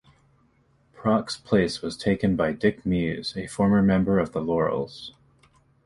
Proch's 0.95 1.37
place 1.37 1.83
was 1.83 1.95
taken 1.95 2.35
by 2.35 2.53
Dick 2.53 2.87
Muse, 2.87 3.37
a 3.37 3.45
former 3.45 3.83
member 3.83 4.17
of 4.17 4.31
The 4.31 4.41
Laurels. 4.41 5.13